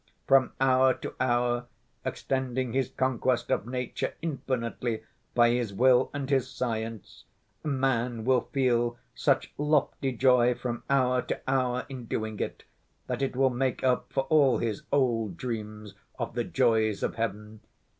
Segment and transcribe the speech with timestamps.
[0.25, 1.67] From hour to hour
[2.03, 5.03] extending his conquest of nature infinitely
[5.35, 7.25] by his will and his science,
[7.63, 12.63] man will feel such lofty joy from hour to hour in doing it
[13.05, 17.59] that it will make up for all his old dreams of the joys of heaven.